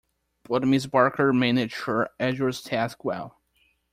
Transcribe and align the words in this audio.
But 0.45 0.63
Miss 0.67 0.87
Barker 0.87 1.31
managed 1.31 1.83
her 1.83 2.09
arduous 2.19 2.63
task 2.63 3.05
well. 3.05 3.39